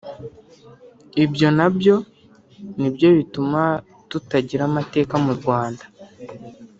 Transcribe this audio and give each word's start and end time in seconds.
ibyo 1.23 1.47
nabyo 1.57 1.95
nibyo 2.79 3.07
bituma 3.17 3.61
tutagira 4.09 4.61
amateka 4.69 5.13
mu 5.23 5.31
Rwanda 5.39 5.83